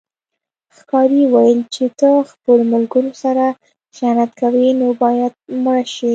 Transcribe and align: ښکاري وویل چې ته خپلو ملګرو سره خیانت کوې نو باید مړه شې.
ښکاري 0.77 1.21
وویل 1.27 1.59
چې 1.75 1.85
ته 1.99 2.09
خپلو 2.31 2.63
ملګرو 2.73 3.11
سره 3.23 3.45
خیانت 3.95 4.31
کوې 4.41 4.67
نو 4.79 4.87
باید 5.03 5.33
مړه 5.63 5.85
شې. 5.95 6.09